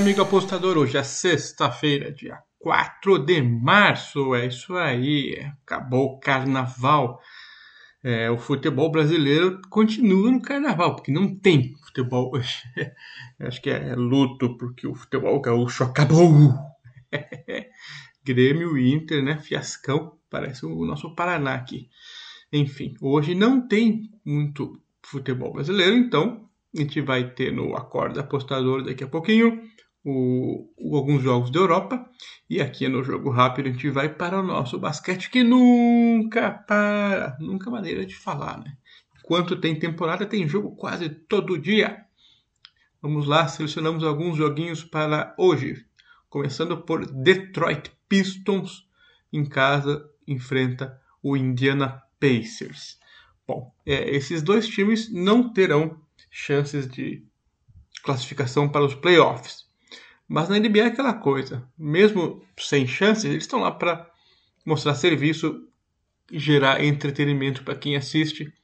amigo 0.00 0.22
apostador. 0.22 0.78
Hoje 0.78 0.96
é 0.96 1.02
sexta-feira, 1.02 2.10
dia 2.10 2.38
4 2.58 3.18
de 3.18 3.42
março. 3.42 4.34
É 4.34 4.46
isso 4.46 4.74
aí. 4.74 5.38
Acabou 5.62 6.14
o 6.14 6.18
carnaval. 6.18 7.20
É, 8.02 8.30
o 8.30 8.38
futebol 8.38 8.90
brasileiro 8.90 9.60
continua 9.68 10.30
no 10.30 10.40
carnaval, 10.40 10.96
porque 10.96 11.12
não 11.12 11.38
tem 11.38 11.74
futebol 11.84 12.30
hoje. 12.34 12.62
Acho 13.40 13.60
que 13.60 13.68
é 13.68 13.94
luto, 13.94 14.56
porque 14.56 14.86
o 14.86 14.94
futebol 14.94 15.38
gaúcho 15.38 15.84
acabou. 15.84 16.54
Grêmio 18.24 18.78
e 18.78 18.94
Inter, 18.94 19.22
né? 19.22 19.36
Fiascão. 19.36 20.18
Parece 20.30 20.64
o 20.64 20.86
nosso 20.86 21.14
Paraná 21.14 21.56
aqui. 21.56 21.90
Enfim, 22.50 22.94
hoje 23.02 23.34
não 23.34 23.68
tem 23.68 24.10
muito 24.24 24.80
futebol 25.02 25.52
brasileiro, 25.52 25.94
então 25.94 26.48
a 26.74 26.80
gente 26.80 27.02
vai 27.02 27.30
ter 27.32 27.52
no 27.52 27.76
Acorda 27.76 28.20
Apostador 28.20 28.82
daqui 28.82 29.04
a 29.04 29.08
pouquinho 29.08 29.60
o, 30.04 30.68
o, 30.76 30.96
alguns 30.96 31.22
jogos 31.22 31.50
da 31.50 31.60
Europa. 31.60 32.08
E 32.48 32.60
aqui 32.60 32.88
no 32.88 33.02
Jogo 33.02 33.30
Rápido 33.30 33.68
a 33.68 33.72
gente 33.72 33.90
vai 33.90 34.08
para 34.08 34.40
o 34.40 34.42
nosso 34.42 34.78
basquete 34.78 35.30
que 35.30 35.42
nunca 35.42 36.50
para. 36.50 37.36
Nunca 37.40 37.70
maneira 37.70 38.04
de 38.04 38.16
falar, 38.16 38.58
né? 38.58 38.76
Enquanto 39.18 39.60
tem 39.60 39.78
temporada, 39.78 40.26
tem 40.26 40.48
jogo 40.48 40.74
quase 40.74 41.08
todo 41.08 41.58
dia. 41.58 42.04
Vamos 43.00 43.26
lá, 43.26 43.46
selecionamos 43.48 44.02
alguns 44.02 44.36
joguinhos 44.36 44.84
para 44.84 45.34
hoje. 45.38 45.86
Começando 46.28 46.76
por 46.78 47.06
Detroit 47.06 47.90
Pistons 48.08 48.86
em 49.32 49.44
casa 49.44 50.04
enfrenta 50.26 51.00
o 51.22 51.36
Indiana 51.36 52.02
Pacers. 52.18 52.98
Bom, 53.46 53.72
é, 53.86 54.10
esses 54.14 54.42
dois 54.42 54.68
times 54.68 55.12
não 55.12 55.52
terão 55.52 56.00
chances 56.30 56.88
de 56.88 57.24
classificação 58.02 58.68
para 58.68 58.84
os 58.84 58.94
playoffs. 58.94 59.69
Mas 60.32 60.48
na 60.48 60.60
NBA 60.60 60.78
é 60.78 60.86
aquela 60.86 61.12
coisa, 61.12 61.68
mesmo 61.76 62.40
sem 62.56 62.86
chances, 62.86 63.24
eles 63.24 63.42
estão 63.42 63.58
lá 63.58 63.72
para 63.72 64.08
mostrar 64.64 64.94
serviço 64.94 65.66
gerar 66.30 66.84
entretenimento 66.84 67.64
para 67.64 67.74
quem 67.74 67.96
assiste, 67.96 68.54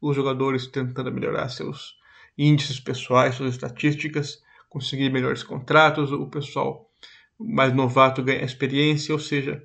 os 0.00 0.16
jogadores 0.16 0.66
tentando 0.66 1.12
melhorar 1.12 1.48
seus 1.48 1.94
índices 2.36 2.80
pessoais, 2.80 3.36
suas 3.36 3.54
estatísticas, 3.54 4.42
conseguir 4.68 5.10
melhores 5.10 5.44
contratos, 5.44 6.10
o 6.10 6.26
pessoal 6.26 6.90
mais 7.38 7.72
novato 7.72 8.20
ganha 8.20 8.42
experiência, 8.44 9.14
ou 9.14 9.20
seja, 9.20 9.64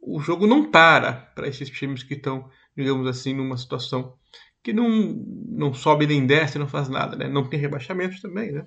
o 0.00 0.18
jogo 0.18 0.46
não 0.46 0.70
para 0.70 1.12
para 1.12 1.46
esses 1.46 1.68
times 1.68 2.02
que 2.02 2.14
estão, 2.14 2.48
digamos 2.74 3.06
assim, 3.06 3.34
numa 3.34 3.58
situação 3.58 4.16
que 4.62 4.72
não, 4.72 4.88
não 5.46 5.74
sobe 5.74 6.06
nem 6.06 6.26
desce, 6.26 6.58
não 6.58 6.66
faz 6.66 6.88
nada, 6.88 7.16
né? 7.16 7.28
Não 7.28 7.46
tem 7.46 7.60
rebaixamento 7.60 8.18
também, 8.22 8.50
né? 8.50 8.66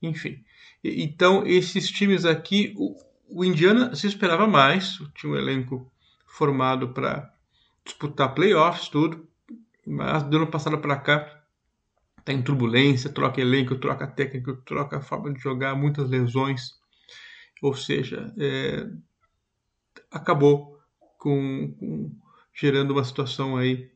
Enfim. 0.00 0.42
Então, 0.82 1.46
esses 1.46 1.88
times 1.88 2.24
aqui, 2.24 2.74
o, 2.76 2.96
o 3.28 3.44
Indiana 3.44 3.94
se 3.94 4.06
esperava 4.06 4.46
mais, 4.46 4.98
tinha 5.14 5.32
um 5.32 5.36
elenco 5.36 5.90
formado 6.26 6.88
para 6.88 7.32
disputar 7.84 8.34
playoffs, 8.34 8.88
tudo, 8.88 9.28
mas 9.86 10.22
do 10.24 10.36
ano 10.36 10.46
passado 10.46 10.78
para 10.78 10.96
cá 10.96 11.42
tá 12.24 12.32
em 12.32 12.42
turbulência, 12.42 13.10
troca 13.10 13.40
elenco, 13.40 13.76
troca 13.76 14.06
técnico, 14.06 14.56
troca 14.64 15.00
forma 15.00 15.32
de 15.32 15.40
jogar, 15.40 15.74
muitas 15.74 16.08
lesões, 16.08 16.70
ou 17.60 17.74
seja, 17.74 18.32
é, 18.38 18.88
acabou 20.10 20.78
com, 21.18 21.74
com, 21.78 22.12
gerando 22.54 22.92
uma 22.92 23.04
situação 23.04 23.56
aí 23.56 23.90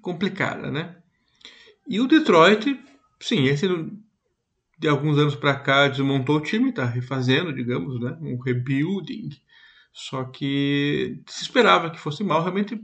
complicada, 0.00 0.70
né? 0.70 0.96
E 1.88 2.00
o 2.00 2.06
Detroit, 2.06 2.78
sim, 3.20 3.44
esse 3.44 3.66
de 4.82 4.88
alguns 4.88 5.16
anos 5.16 5.36
para 5.36 5.54
cá 5.54 5.86
desmontou 5.86 6.38
o 6.38 6.40
time, 6.40 6.70
está 6.70 6.84
refazendo, 6.84 7.54
digamos, 7.54 8.00
né? 8.00 8.18
Um 8.20 8.36
rebuilding. 8.36 9.28
Só 9.92 10.24
que 10.24 11.22
se 11.28 11.44
esperava 11.44 11.88
que 11.88 12.00
fosse 12.00 12.24
mal, 12.24 12.42
realmente 12.42 12.82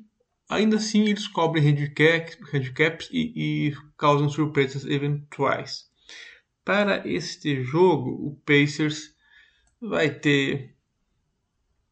ainda 0.49 0.77
assim 0.77 1.09
eles 1.09 1.27
cobrem 1.27 1.65
handicaps, 1.65 2.39
handicaps 2.55 3.09
e, 3.11 3.33
e 3.69 3.77
causam 3.97 4.29
surpresas 4.29 4.85
eventuais. 4.85 5.91
Para 6.65 7.03
este 7.05 7.65
jogo, 7.65 8.11
o 8.11 8.37
Pacers 8.47 9.13
vai 9.81 10.09
ter 10.09 10.77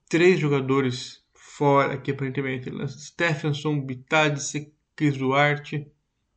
três 0.08 0.38
jogadores 0.38 1.20
fora 1.34 1.94
aqui 1.94 2.12
aparentemente. 2.12 2.70
Stephenson, 2.88 3.84
Bitadze, 3.84 4.72
Chris 4.94 5.16
Duarte. 5.16 5.90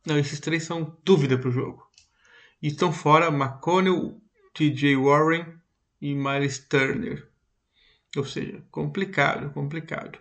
Não, 0.04 0.18
esses 0.18 0.40
três 0.40 0.64
são 0.64 0.98
dúvida 1.04 1.38
para 1.38 1.50
o 1.50 1.52
jogo. 1.52 1.89
Estão 2.62 2.92
fora 2.92 3.28
McConnell, 3.28 4.20
TJ 4.54 4.96
Warren 4.96 5.46
e 6.00 6.14
Miles 6.14 6.58
Turner. 6.58 7.26
Ou 8.16 8.24
seja, 8.24 8.62
complicado, 8.70 9.50
complicado. 9.52 10.18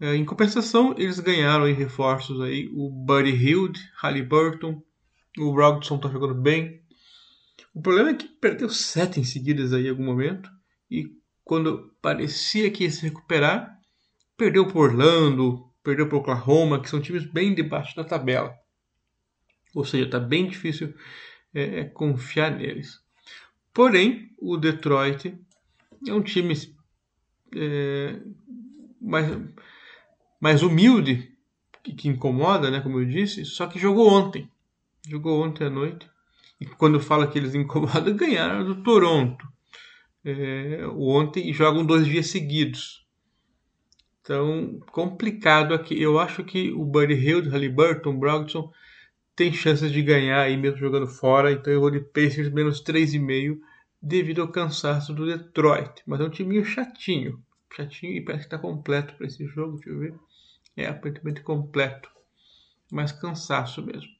É, 0.00 0.14
em 0.14 0.24
compensação, 0.24 0.94
eles 0.98 1.18
ganharam 1.18 1.68
em 1.68 1.74
reforços 1.74 2.40
aí 2.40 2.68
o 2.74 2.90
Buddy 2.90 3.30
Hield, 3.30 3.80
Halliburton, 3.96 4.82
o 5.38 5.52
Brogdon 5.52 5.96
está 5.96 6.08
jogando 6.08 6.34
bem. 6.34 6.82
O 7.74 7.80
problema 7.80 8.10
é 8.10 8.14
que 8.14 8.28
perdeu 8.28 8.68
sete 8.68 9.18
em 9.18 9.24
seguidas 9.24 9.72
aí 9.72 9.86
em 9.86 9.90
algum 9.90 10.04
momento 10.04 10.48
e 10.90 11.10
quando 11.44 11.92
parecia 12.00 12.70
que 12.70 12.84
ia 12.84 12.90
se 12.90 13.02
recuperar, 13.02 13.76
perdeu 14.36 14.66
por 14.66 14.90
Orlando, 14.90 15.64
perdeu 15.82 16.08
para 16.08 16.18
Oklahoma, 16.18 16.80
que 16.80 16.88
são 16.88 17.00
times 17.00 17.24
bem 17.24 17.54
debaixo 17.54 17.94
da 17.96 18.04
tabela. 18.04 18.54
Ou 19.74 19.84
seja, 19.84 20.04
está 20.04 20.20
bem 20.20 20.46
difícil 20.46 20.94
é, 21.52 21.80
é, 21.80 21.84
confiar 21.84 22.50
neles. 22.56 23.00
Porém, 23.72 24.30
o 24.38 24.56
Detroit 24.56 25.36
é 26.06 26.12
um 26.12 26.22
time 26.22 26.54
é, 27.56 28.20
mais, 29.00 29.26
mais 30.40 30.62
humilde, 30.62 31.32
que, 31.82 31.92
que, 31.92 32.08
incomoda, 32.08 32.70
né, 32.70 32.80
como 32.80 33.00
eu 33.00 33.04
disse, 33.04 33.44
só 33.44 33.66
que 33.66 33.78
jogou 33.78 34.08
ontem. 34.08 34.48
Jogou 35.08 35.44
ontem 35.44 35.64
à 35.64 35.70
noite. 35.70 36.08
E 36.60 36.66
quando 36.66 37.00
fala 37.00 37.26
que 37.26 37.38
eles 37.38 37.54
incomodam, 37.54 38.14
ganharam 38.16 38.64
do 38.64 38.82
Toronto 38.82 39.46
é, 40.24 40.86
ontem 40.96 41.50
e 41.50 41.52
jogam 41.52 41.84
dois 41.84 42.06
dias 42.06 42.28
seguidos. 42.28 43.04
Então, 44.22 44.80
complicado 44.90 45.74
aqui. 45.74 46.00
Eu 46.00 46.18
acho 46.18 46.42
que 46.44 46.72
o 46.72 46.84
Buddy 46.84 47.12
Hield, 47.12 47.50
Halliburton, 47.50 48.18
Brogdon 48.18 48.72
tem 49.36 49.52
chances 49.52 49.90
de 49.90 50.02
ganhar 50.02 50.40
aí 50.40 50.56
mesmo 50.56 50.78
jogando 50.78 51.06
fora. 51.06 51.52
Então 51.52 51.72
eu 51.72 51.80
vou 51.80 51.90
de 51.90 52.00
Pacers 52.00 52.50
menos 52.50 52.82
3,5 52.82 53.58
devido 54.00 54.42
ao 54.42 54.48
cansaço 54.48 55.12
do 55.12 55.26
Detroit. 55.26 56.02
Mas 56.06 56.20
é 56.20 56.24
um 56.24 56.30
time 56.30 56.64
chatinho. 56.64 57.42
Chatinho 57.74 58.12
e 58.12 58.20
parece 58.20 58.44
que 58.44 58.54
está 58.54 58.58
completo 58.58 59.14
para 59.14 59.26
esse 59.26 59.46
jogo. 59.46 59.76
Deixa 59.76 59.90
eu 59.90 59.98
ver. 59.98 60.14
É 60.76 60.86
aparentemente 60.86 61.40
completo. 61.40 62.08
Mas 62.90 63.12
cansaço 63.12 63.82
mesmo. 63.84 64.10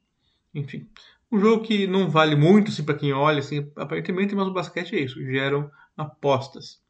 Enfim. 0.55 0.89
Um 1.31 1.39
jogo 1.39 1.65
que 1.65 1.87
não 1.87 2.09
vale 2.09 2.37
muito 2.37 2.71
assim, 2.71 2.85
para 2.85 2.95
quem 2.95 3.13
olha, 3.13 3.41
assim, 3.41 3.71
aparentemente, 3.77 4.35
mas 4.35 4.47
o 4.47 4.53
basquete 4.53 4.95
é 4.95 5.01
isso. 5.01 5.25
Geram 5.25 5.71
apostas. 5.97 6.81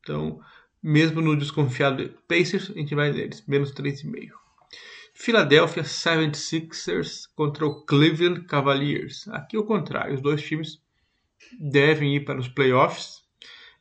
Então, 0.00 0.40
mesmo 0.82 1.20
no 1.20 1.36
desconfiado 1.36 2.12
Pacers, 2.28 2.70
a 2.70 2.74
gente 2.74 2.94
vai 2.94 3.12
neles, 3.12 3.44
menos 3.46 3.72
3,5. 3.72 4.32
Philadelphia 5.14 5.82
76ers 5.82 7.28
contra 7.34 7.64
o 7.64 7.84
Cleveland 7.84 8.44
Cavaliers. 8.46 9.26
Aqui 9.28 9.56
é 9.56 9.58
o 9.58 9.64
contrário, 9.64 10.14
os 10.14 10.20
dois 10.20 10.42
times 10.42 10.82
devem 11.58 12.16
ir 12.16 12.24
para 12.24 12.38
os 12.38 12.48
playoffs. 12.48 13.22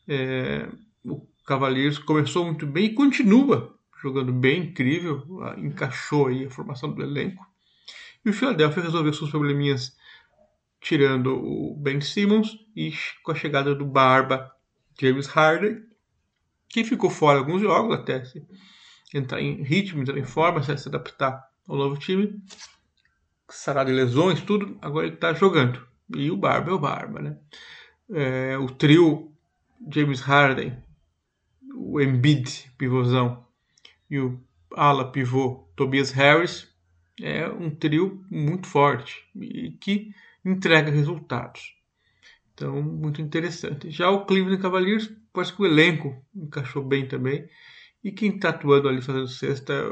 É, 0.07 0.69
o 1.03 1.27
Cavaliers 1.45 1.97
começou 1.97 2.45
muito 2.45 2.67
bem 2.67 2.85
e 2.85 2.93
continua 2.93 3.77
jogando 4.01 4.33
bem, 4.33 4.63
incrível, 4.63 5.25
encaixou 5.57 6.27
aí 6.27 6.45
a 6.45 6.49
formação 6.49 6.93
do 6.93 7.01
elenco. 7.01 7.45
E 8.23 8.29
o 8.29 8.33
Philadelphia 8.33 8.83
resolveu 8.83 9.13
seus 9.13 9.29
probleminhas 9.29 9.97
tirando 10.81 11.33
o 11.33 11.75
Ben 11.77 12.01
Simmons 12.01 12.57
e 12.75 12.93
com 13.23 13.31
a 13.31 13.35
chegada 13.35 13.73
do 13.73 13.85
Barba 13.85 14.51
James 14.99 15.27
Harden 15.27 15.81
que 16.67 16.83
ficou 16.83 17.09
fora 17.09 17.39
alguns 17.39 17.61
jogos 17.61 17.95
até 17.95 18.25
se 18.25 18.45
entrar 19.13 19.41
em 19.41 19.61
ritmo, 19.63 20.01
entrar 20.01 20.17
em 20.17 20.23
forma, 20.23 20.61
se 20.63 20.87
adaptar 20.87 21.47
ao 21.67 21.77
novo 21.77 21.97
time, 21.97 22.41
sarar 23.49 23.85
de 23.85 23.91
lesões, 23.91 24.41
tudo, 24.41 24.77
agora 24.81 25.05
ele 25.05 25.15
está 25.15 25.33
jogando. 25.33 25.85
E 26.15 26.29
o 26.31 26.37
Barba 26.37 26.71
é 26.71 26.73
o 26.73 26.79
Barba, 26.79 27.21
né? 27.21 27.37
É, 28.11 28.57
o 28.57 28.67
trio 28.67 29.31
James 29.91 30.21
Harden, 30.21 30.77
o 31.75 31.99
Embiid, 32.01 32.71
pivôzão, 32.77 33.45
e 34.09 34.19
o 34.19 34.39
ala 34.75 35.11
pivô 35.11 35.67
Tobias 35.75 36.11
Harris 36.11 36.67
é 37.21 37.47
um 37.47 37.69
trio 37.69 38.25
muito 38.29 38.67
forte 38.67 39.23
e 39.35 39.71
que 39.79 40.13
entrega 40.43 40.91
resultados. 40.91 41.75
Então, 42.53 42.81
muito 42.81 43.21
interessante. 43.21 43.89
Já 43.89 44.09
o 44.09 44.25
Cleveland 44.25 44.61
Cavaliers, 44.61 45.11
parece 45.31 45.53
que 45.53 45.61
o 45.61 45.65
elenco 45.65 46.15
encaixou 46.35 46.83
bem 46.83 47.07
também. 47.07 47.47
E 48.03 48.11
quem 48.11 48.35
está 48.35 48.49
atuando 48.49 48.89
ali 48.89 49.01
fazendo 49.01 49.27
sexta 49.27 49.73
é 49.73 49.87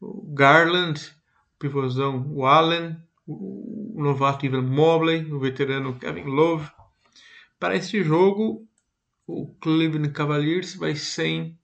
o 0.00 0.22
Garland, 0.32 1.00
o 1.54 1.58
pivôzão 1.58 2.26
o 2.32 2.46
Allen, 2.46 2.96
o 3.26 3.94
novato 3.96 4.46
Ivan 4.46 4.62
Mobley, 4.62 5.30
o 5.32 5.38
veterano 5.38 5.98
Kevin 5.98 6.24
Love. 6.24 6.70
Para 7.58 7.76
este 7.76 8.02
jogo, 8.02 8.66
o 9.26 9.48
Cleveland 9.60 10.12
Cavaliers 10.12 10.74
vai 10.74 10.94
sem 10.94 11.58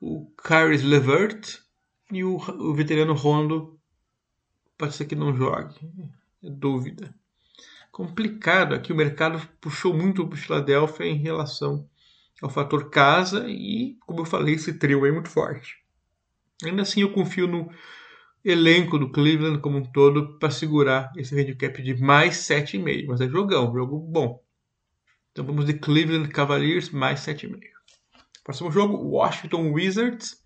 o 0.00 0.30
Caris 0.36 0.82
Levert 0.82 1.60
e 2.12 2.22
o, 2.22 2.36
o 2.36 2.74
veterano 2.74 3.14
Rondo 3.14 3.78
pode 4.78 4.94
ser 4.94 5.06
que 5.06 5.16
não 5.16 5.34
jogue. 5.34 5.74
É 6.42 6.50
dúvida. 6.50 7.14
Complicado 7.90 8.74
aqui, 8.74 8.92
o 8.92 8.96
mercado 8.96 9.40
puxou 9.60 9.94
muito 9.94 10.26
para 10.26 10.34
o 10.34 10.38
Philadelphia 10.38 11.06
em 11.06 11.16
relação 11.16 11.88
ao 12.42 12.50
fator 12.50 12.90
casa 12.90 13.46
e, 13.48 13.96
como 14.06 14.20
eu 14.20 14.24
falei, 14.24 14.54
esse 14.54 14.78
trio 14.78 15.06
é 15.06 15.12
muito 15.12 15.28
forte. 15.28 15.76
Ainda 16.64 16.82
assim, 16.82 17.02
eu 17.02 17.12
confio 17.12 17.46
no 17.46 17.70
elenco 18.44 18.98
do 18.98 19.10
Cleveland 19.10 19.60
como 19.60 19.78
um 19.78 19.82
todo 19.82 20.38
para 20.38 20.50
segurar 20.50 21.10
esse 21.16 21.38
handicap 21.38 21.82
de 21.82 21.94
mais 22.00 22.36
7,5. 22.36 23.06
Mas 23.08 23.20
é 23.20 23.28
jogão, 23.28 23.72
jogo 23.72 23.98
bom. 23.98 24.42
Então 25.32 25.44
vamos 25.44 25.64
de 25.64 25.74
Cleveland 25.74 26.28
Cavaliers 26.28 26.90
mais 26.90 27.20
7,5. 27.20 27.58
Próximo 28.44 28.70
jogo, 28.70 28.96
Washington 28.96 29.72
Wizards 29.72 30.36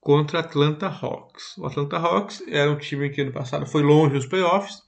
contra 0.00 0.40
Atlanta 0.40 0.86
Hawks. 0.86 1.58
O 1.58 1.66
Atlanta 1.66 1.98
Hawks 1.98 2.42
era 2.48 2.70
um 2.70 2.78
time 2.78 3.10
que 3.10 3.20
ano 3.20 3.32
passado 3.32 3.66
foi 3.66 3.82
longe 3.82 4.14
dos 4.14 4.26
playoffs 4.26 4.78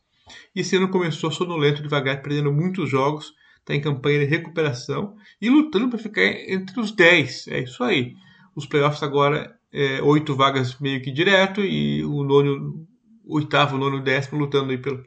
e 0.55 0.61
esse 0.61 0.77
ano 0.77 0.89
começou 0.89 1.31
sonolento 1.31 1.83
devagar, 1.83 2.23
perdendo 2.23 2.53
muitos 2.53 2.89
jogos, 2.89 3.35
está 3.63 3.75
em 3.75 3.81
campanha 3.81 4.19
de 4.21 4.25
recuperação 4.27 5.17
e 5.41 5.49
lutando 5.49 5.89
para 5.89 5.99
ficar 5.99 6.23
entre 6.23 6.79
os 6.79 6.93
10. 6.93 7.49
É 7.49 7.61
isso 7.61 7.83
aí. 7.83 8.15
Os 8.55 8.67
playoffs 8.67 9.03
agora 9.03 9.57
é, 9.73 10.03
oito 10.03 10.35
vagas 10.35 10.79
meio 10.79 11.01
que 11.01 11.11
direto 11.11 11.63
e 11.63 12.05
o 12.05 12.23
nono, 12.23 12.87
oitavo, 13.25 13.79
nono, 13.79 14.03
décimo 14.03 14.41
lutando 14.41 14.71
aí 14.71 14.79
pelo, 14.79 15.05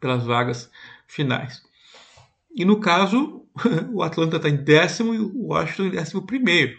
pelas 0.00 0.24
vagas 0.24 0.70
finais. 1.06 1.62
E 2.54 2.64
no 2.64 2.78
caso, 2.80 3.46
o 3.92 4.02
Atlanta 4.02 4.36
está 4.36 4.48
em 4.48 4.56
décimo 4.56 5.14
e 5.14 5.18
o 5.18 5.46
Washington 5.46 5.84
em 5.84 5.90
décimo 5.90 6.26
primeiro. 6.26 6.76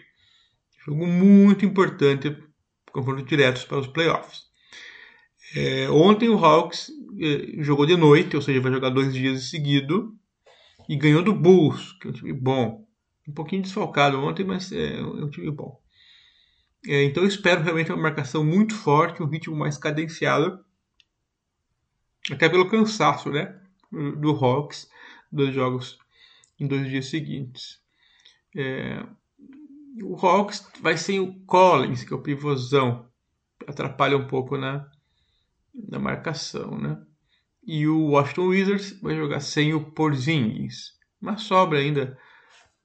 Jogo 0.84 1.06
muito 1.06 1.64
importante, 1.64 2.36
confronto 2.92 3.24
diretos 3.24 3.64
para 3.64 3.78
os 3.78 3.88
playoffs. 3.88 4.46
É, 5.54 5.88
ontem 5.90 6.28
o 6.28 6.38
Hawks 6.38 6.90
é, 7.20 7.62
jogou 7.62 7.86
de 7.86 7.96
noite, 7.96 8.36
ou 8.36 8.42
seja, 8.42 8.60
vai 8.60 8.70
jogar 8.70 8.90
dois 8.90 9.12
dias 9.12 9.38
em 9.38 9.44
seguida, 9.44 9.94
e 10.88 10.96
ganhou 10.96 11.22
do 11.22 11.34
Bulls, 11.34 11.92
que 11.92 12.06
é 12.06 12.10
um 12.10 12.12
time 12.12 12.32
bom. 12.32 12.86
Um 13.28 13.32
pouquinho 13.32 13.62
desfalcado 13.62 14.18
ontem, 14.20 14.44
mas 14.44 14.70
é, 14.72 14.98
é 14.98 15.02
um 15.02 15.30
time 15.30 15.50
bom. 15.50 15.80
É, 16.86 17.02
então 17.04 17.24
eu 17.24 17.28
espero 17.28 17.62
realmente 17.62 17.90
uma 17.90 18.02
marcação 18.02 18.44
muito 18.44 18.74
forte, 18.74 19.22
um 19.22 19.26
ritmo 19.26 19.56
mais 19.56 19.76
cadenciado, 19.76 20.64
até 22.30 22.48
pelo 22.48 22.68
cansaço 22.68 23.30
né, 23.30 23.60
do 23.90 24.30
Hawks, 24.30 24.88
dos 25.30 25.52
jogos 25.52 25.98
em 26.58 26.66
dois 26.66 26.88
dias 26.88 27.06
seguintes. 27.06 27.80
É, 28.56 29.04
o 30.02 30.14
Hawks 30.14 30.68
vai 30.80 30.96
sem 30.96 31.18
o 31.18 31.34
Collins, 31.40 32.04
que 32.04 32.12
é 32.12 32.16
o 32.16 32.22
pivôzão, 32.22 33.08
atrapalha 33.66 34.16
um 34.16 34.26
pouco 34.26 34.56
na, 34.56 34.88
na 35.74 35.98
marcação, 35.98 36.78
né? 36.78 37.00
E 37.66 37.88
o 37.88 38.10
Washington 38.10 38.46
Wizards 38.48 39.00
vai 39.00 39.16
jogar 39.16 39.40
sem 39.40 39.74
o 39.74 39.90
Porzingis, 39.90 40.92
mas 41.20 41.42
sobra 41.42 41.80
ainda 41.80 42.16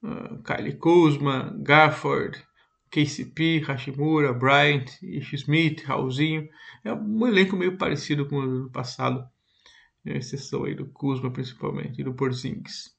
uh, 0.02 0.42
Kylie 0.42 0.76
Kuzma, 0.78 1.56
Gafford, 1.62 2.44
KCP, 2.90 3.60
Hashimura, 3.60 4.34
Bryant, 4.34 4.90
Ish 5.04 5.34
Smith, 5.34 5.84
Raulzinho. 5.84 6.50
É 6.84 6.92
um 6.92 7.28
elenco 7.28 7.56
meio 7.56 7.78
parecido 7.78 8.26
com 8.28 8.38
o 8.38 8.42
ano 8.42 8.72
passado, 8.72 9.24
a 10.04 10.10
exceção 10.12 10.64
aí 10.64 10.74
do 10.74 10.88
Kuzma 10.88 11.30
principalmente 11.32 12.02
e 12.02 12.04
do 12.04 12.16
Porzingis. 12.16 12.90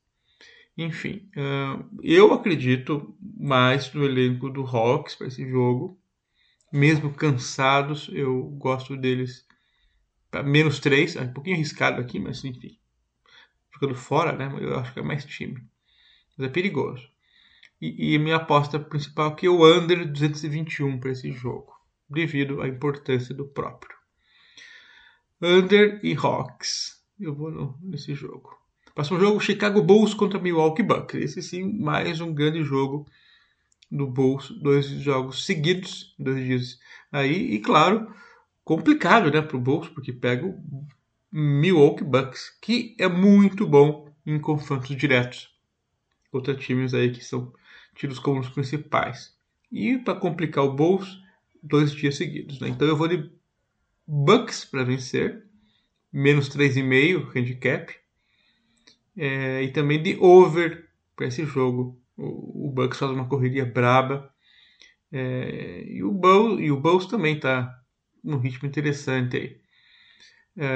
Enfim, 0.79 1.29
uh, 1.37 1.85
eu 2.01 2.33
acredito 2.33 3.15
mais 3.21 3.93
no 3.93 4.05
elenco 4.05 4.49
do 4.49 4.63
Hawks 4.63 5.17
para 5.17 5.27
esse 5.27 5.47
jogo. 5.49 5.99
Mesmo 6.73 7.13
cansados, 7.13 8.09
eu 8.13 8.45
gosto 8.45 8.97
deles 8.97 9.45
para 10.33 10.43
menos 10.43 10.81
3. 10.81 11.15
É 11.15 11.21
um 11.21 11.33
pouquinho 11.33 11.57
arriscado 11.57 12.01
aqui, 12.01 12.19
mas 12.19 12.43
enfim. 12.45 12.77
Ficando 13.71 13.95
fora, 13.95 14.33
né? 14.33 14.51
Eu 14.61 14.77
acho 14.79 14.93
que 14.93 14.99
é 14.99 15.03
mais 15.03 15.25
time. 15.25 15.63
Mas 16.37 16.49
é 16.49 16.51
perigoso. 16.51 17.07
E, 17.81 18.15
e 18.15 18.19
minha 18.19 18.37
aposta 18.37 18.81
principal 18.81 19.37
é 19.41 19.49
o 19.49 19.65
under 19.65 20.11
221 20.11 20.99
para 20.99 21.11
esse 21.11 21.31
jogo, 21.33 21.73
devido 22.09 22.63
à 22.63 22.69
importância 22.69 23.35
do 23.35 23.45
próprio. 23.45 23.95
Under 25.41 26.01
e 26.03 26.15
Hawks. 26.15 27.03
Eu 27.21 27.35
vou 27.35 27.51
no, 27.51 27.79
nesse 27.83 28.15
jogo. 28.15 28.57
Próximo 28.95 29.19
jogo, 29.19 29.41
Chicago 29.41 29.83
Bulls 29.83 30.15
contra 30.15 30.39
Milwaukee 30.39 30.83
Bucks. 30.83 31.21
Esse 31.21 31.43
sim, 31.43 31.65
mais 31.79 32.21
um 32.21 32.33
grande 32.33 32.63
jogo 32.63 33.07
do 33.91 34.07
Bulls. 34.07 34.51
Dois 34.63 34.87
jogos 34.87 35.45
seguidos, 35.45 36.15
dois 36.19 36.45
dias 36.45 36.79
aí. 37.11 37.55
E 37.55 37.59
claro, 37.59 38.15
complicado 38.65 39.31
né, 39.31 39.43
para 39.43 39.57
o 39.57 39.61
Bulls, 39.61 39.89
porque 39.89 40.13
pega 40.13 40.47
o 40.47 40.87
Milwaukee 41.31 42.05
Bucks, 42.05 42.57
que 42.61 42.95
é 42.99 43.09
muito 43.09 43.67
bom 43.67 44.09
em 44.25 44.39
confrontos 44.39 44.95
diretos 44.97 45.51
contra 46.31 46.55
times 46.55 46.95
aí 46.95 47.11
que 47.13 47.25
são 47.25 47.53
tidos 47.95 48.19
como 48.19 48.41
os 48.41 48.49
principais. 48.49 49.37
E 49.71 49.99
para 49.99 50.19
complicar 50.19 50.65
o 50.65 50.75
Bulls, 50.75 51.21
dois 51.63 51.93
dias 51.93 52.17
seguidos. 52.17 52.61
Né? 52.61 52.69
Então 52.69 52.89
eu 52.89 52.97
vou 52.97 53.09
de 53.09 53.31
Bucks 54.07 54.65
para 54.65 54.85
vencer, 54.85 55.45
menos 56.13 56.49
3,5 56.49 57.37
handicap. 57.37 57.95
É, 59.17 59.63
e 59.63 59.71
também 59.71 60.03
de 60.03 60.17
over 60.19 60.89
para 61.15 61.27
esse 61.27 61.45
jogo. 61.45 62.01
O, 62.17 62.69
o, 62.69 62.71
Bucks 62.71 62.99
faz 62.99 63.11
uma 63.13 63.29
correria 63.29 63.65
braba. 63.65 64.33
É, 65.11 65.85
e, 65.87 66.03
o 66.03 66.11
Bulls, 66.11 66.61
e 66.61 66.71
o 66.71 66.81
Bulls 66.81 67.07
também 67.07 67.37
está 67.37 67.82
num 68.23 68.39
ritmo 68.39 68.69
interessante 68.69 69.37
aí. 69.37 69.61
É, 70.57 70.69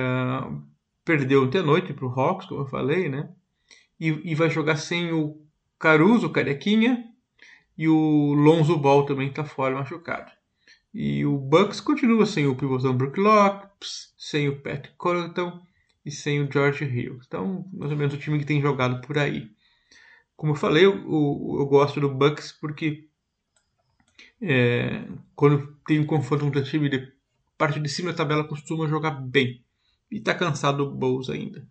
perdeu 1.04 1.44
ontem 1.44 1.58
à 1.58 1.62
noite 1.62 1.92
para 1.92 2.06
o 2.06 2.20
Hawks, 2.20 2.46
como 2.46 2.62
eu 2.62 2.66
falei, 2.66 3.08
né? 3.08 3.28
E, 3.98 4.08
e 4.30 4.34
vai 4.34 4.50
jogar 4.50 4.76
sem 4.76 5.12
o 5.12 5.40
Caruso, 5.78 6.30
Carequinha, 6.30 7.04
e 7.76 7.88
o 7.88 8.32
Lonzo 8.34 8.76
Ball 8.76 9.04
também 9.04 9.28
está 9.28 9.44
fora, 9.44 9.74
machucado. 9.74 10.30
E 10.92 11.26
o 11.26 11.36
Bucks 11.36 11.80
continua 11.80 12.24
sem 12.24 12.46
o 12.46 12.56
pivôzão 12.56 12.96
Brook 12.96 13.20
Lopes, 13.20 14.14
sem 14.16 14.48
o 14.48 14.60
Pat 14.60 14.88
Connaughton 14.96 15.60
e 16.04 16.10
sem 16.10 16.40
o 16.40 16.50
George 16.50 16.84
Hill. 16.84 17.20
Então, 17.26 17.68
mais 17.72 17.92
ou 17.92 17.98
menos 17.98 18.14
o 18.14 18.18
time 18.18 18.38
que 18.38 18.46
tem 18.46 18.62
jogado 18.62 19.06
por 19.06 19.18
aí. 19.18 19.50
Como 20.34 20.52
eu 20.52 20.56
falei, 20.56 20.86
eu, 20.86 20.94
eu, 20.94 21.56
eu 21.60 21.66
gosto 21.66 22.00
do 22.00 22.08
Bucks 22.08 22.52
porque 22.52 23.08
é, 24.40 25.04
quando 25.34 25.76
tem 25.86 26.00
um 26.00 26.06
confronto 26.06 26.44
contra 26.44 26.62
time 26.62 26.88
de 26.88 27.12
parte 27.56 27.80
de 27.80 27.88
cima 27.88 28.10
da 28.10 28.18
tabela 28.18 28.44
costuma 28.44 28.86
jogar 28.86 29.12
bem. 29.12 29.64
E 30.10 30.18
está 30.18 30.34
cansado 30.34 30.84
do 30.84 30.94
Bulls 30.94 31.30
ainda. 31.30 31.66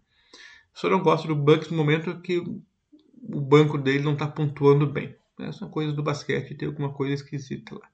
Só 0.74 0.90
não 0.90 1.02
gosto 1.02 1.28
do 1.28 1.36
Bucks 1.36 1.70
no 1.70 1.78
momento 1.78 2.20
que 2.22 2.38
o 2.38 3.42
banco 3.42 3.78
dele 3.78 4.04
não 4.04 4.14
está 4.14 4.28
pontuando 4.28 4.86
bem. 4.86 5.16
Essa 5.40 5.68
coisa 5.68 5.94
do 5.94 6.04
basquete 6.04 6.56
tem 6.56 6.68
alguma 6.68 6.92
coisa 6.94 7.14
esquisita 7.14 7.76
lá. 7.76 7.88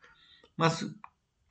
Mas 0.57 0.83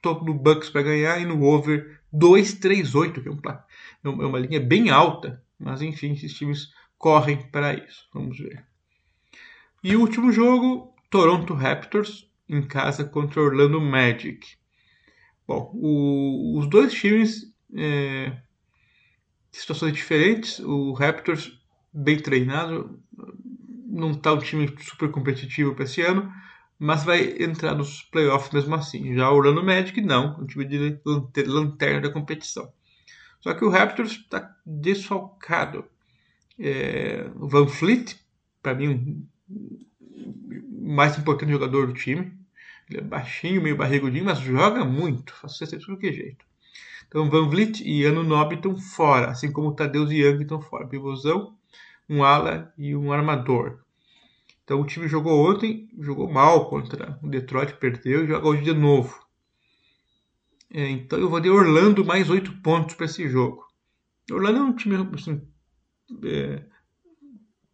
tô 0.03 0.15
no 0.25 0.35
Bucks 0.35 0.71
para 0.71 0.83
ganhar 0.83 1.21
e 1.21 1.25
no 1.25 1.43
over 1.45 2.01
238, 2.13 3.23
que 3.23 3.29
é, 3.29 3.33
é, 3.33 4.09
um, 4.09 4.23
é 4.23 4.27
uma 4.27 4.39
linha 4.39 4.61
bem 4.61 4.91
alta. 4.91 5.43
Mas 5.59 5.83
enfim, 5.83 6.13
esses 6.13 6.35
times 6.35 6.73
correm 6.99 7.43
para 7.51 7.75
isso. 7.75 8.09
Vamos 8.13 8.39
ver. 8.39 8.65
E 9.83 9.97
o 9.97 10.01
último 10.01 10.33
jogo, 10.33 10.95
Toronto 11.09 11.55
Raptors 11.55 12.29
em 12.49 12.63
casa 12.63 13.05
contra 13.05 13.41
Orlando 13.41 13.81
Magic. 13.81 14.59
Bom, 15.51 15.69
o, 15.75 16.61
os 16.61 16.71
dois 16.71 16.93
times 16.93 17.53
é, 17.75 18.37
situações 19.51 19.93
diferentes. 19.93 20.61
O 20.61 20.93
Raptors 20.93 21.59
bem 21.93 22.17
treinado, 22.21 23.03
não 23.89 24.13
está 24.13 24.33
um 24.33 24.39
time 24.39 24.73
super 24.79 25.11
competitivo 25.11 25.75
para 25.75 25.83
esse 25.83 26.03
ano, 26.03 26.33
mas 26.79 27.03
vai 27.03 27.35
entrar 27.43 27.75
nos 27.75 28.01
playoffs 28.01 28.53
mesmo 28.53 28.77
assim. 28.77 29.13
Já 29.17 29.29
o 29.29 29.35
Orlando 29.35 29.65
Magic 29.65 30.01
não, 30.01 30.41
um 30.41 30.47
time 30.47 30.65
de 30.65 31.01
lanterna 31.45 32.03
da 32.03 32.13
competição. 32.13 32.73
Só 33.41 33.53
que 33.53 33.65
o 33.65 33.71
Raptors 33.71 34.13
está 34.13 34.57
desfalcado. 34.65 35.85
É, 36.57 37.29
o 37.35 37.49
Van 37.49 37.67
Fleet, 37.67 38.17
para 38.63 38.77
mim, 38.77 39.27
o 39.49 40.95
mais 40.95 41.19
importante 41.19 41.51
jogador 41.51 41.89
do 41.89 41.95
time. 41.95 42.39
Ele 42.91 43.01
é 43.01 43.03
baixinho, 43.03 43.63
meio 43.63 43.77
barrigudinho, 43.77 44.25
mas 44.25 44.39
joga 44.41 44.85
muito. 44.85 45.33
Faz 45.35 45.57
de 45.59 45.79
tudo 45.79 45.97
que 45.97 46.09
é 46.09 46.13
jeito. 46.13 46.45
Então, 47.09 47.31
Van 47.31 47.49
Vliet 47.49 47.83
e 47.85 48.05
Ano 48.05 48.23
Nobre 48.23 48.57
estão 48.57 48.77
fora, 48.77 49.31
assim 49.31 49.51
como 49.51 49.69
o 49.69 49.75
Tadeu 49.75 50.11
e 50.11 50.23
Young 50.23 50.43
estão 50.43 50.61
fora. 50.61 50.87
Pivôzão 50.87 51.57
um 52.11 52.25
ala 52.25 52.75
e 52.77 52.97
um 52.97 53.13
armador. 53.13 53.79
Então 54.65 54.81
o 54.81 54.85
time 54.85 55.07
jogou 55.07 55.49
ontem, 55.49 55.89
jogou 56.01 56.29
mal 56.29 56.69
contra 56.69 57.17
o 57.23 57.29
Detroit, 57.29 57.75
perdeu 57.75 58.25
e 58.25 58.27
joga 58.27 58.49
hoje 58.49 58.63
de 58.63 58.75
novo. 58.75 59.25
É, 60.73 60.89
então 60.89 61.19
eu 61.21 61.31
vou 61.31 61.41
de 61.41 61.49
Orlando 61.49 62.05
mais 62.05 62.29
8 62.29 62.61
pontos 62.63 62.97
para 62.97 63.07
esse 63.07 63.29
jogo. 63.29 63.65
Orlando 64.31 64.59
é 64.59 64.63
um 64.63 64.75
time 64.75 64.97
assim, 65.15 65.41
é, 66.25 66.65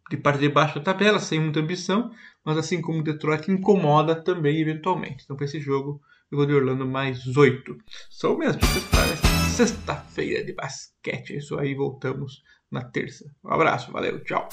de 0.09 0.17
parte 0.17 0.39
de 0.39 0.49
baixo 0.49 0.79
da 0.79 0.85
tabela, 0.85 1.19
sem 1.19 1.39
muita 1.39 1.59
ambição, 1.59 2.11
mas 2.43 2.57
assim 2.57 2.81
como 2.81 3.03
Detroit 3.03 3.51
incomoda 3.51 4.15
também 4.15 4.59
eventualmente. 4.59 5.23
Então, 5.23 5.35
para 5.35 5.45
esse 5.45 5.59
jogo, 5.59 6.01
eu 6.31 6.37
vou 6.37 6.45
de 6.45 6.53
Orlando 6.53 6.85
mais 6.85 7.25
8. 7.35 7.75
São 8.09 8.37
minhas 8.37 8.55
dicas 8.55 8.83
para 8.85 9.15
sexta-feira 9.49 10.43
de 10.43 10.53
basquete. 10.53 11.33
É 11.33 11.37
isso 11.37 11.57
aí, 11.57 11.73
voltamos 11.73 12.41
na 12.71 12.83
terça. 12.83 13.25
Um 13.43 13.51
abraço, 13.51 13.91
valeu, 13.91 14.23
tchau. 14.23 14.47